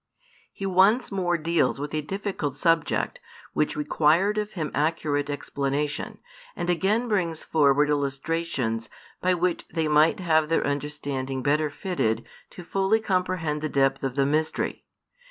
[0.51, 3.19] He once more deals with a difficult subject
[3.53, 6.17] which required of Him accurate explanation,
[6.55, 8.89] and again brings forward illustrations
[9.21, 14.15] by which they might have their understanding better fitted to fully comprehend the depth of
[14.15, 14.85] the mystery.